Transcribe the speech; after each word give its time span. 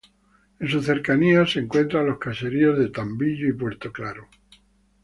En 0.59 0.67
sus 0.67 0.83
cercanías 0.85 1.51
se 1.51 1.59
encuentran 1.59 2.07
los 2.07 2.17
caseríos 2.17 2.75
de 2.79 2.89
Tambillo 2.89 3.47
y 3.47 3.53
Puerto 3.53 3.91
Claro. 3.91 4.27